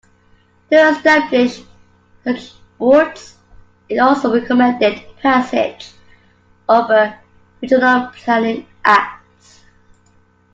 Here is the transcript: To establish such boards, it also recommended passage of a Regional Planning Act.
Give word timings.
To 0.71 0.75
establish 0.89 1.61
such 2.23 2.53
boards, 2.79 3.35
it 3.87 3.99
also 3.99 4.33
recommended 4.33 4.99
passage 5.21 5.91
of 6.67 6.89
a 6.89 7.19
Regional 7.61 8.07
Planning 8.07 8.65
Act. 8.83 9.23